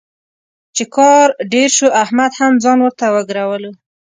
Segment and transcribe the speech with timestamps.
[0.75, 3.71] چې کار ډېر شو، احمد هم ځان ورته وګرولو.